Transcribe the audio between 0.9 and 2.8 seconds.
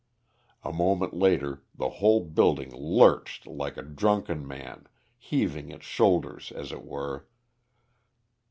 later the whole building